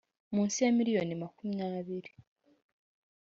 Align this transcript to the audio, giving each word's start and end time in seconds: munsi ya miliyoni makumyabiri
munsi 0.33 0.57
ya 0.63 0.71
miliyoni 0.77 1.15
makumyabiri 1.23 2.11